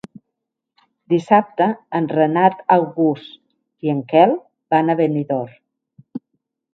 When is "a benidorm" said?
4.89-6.23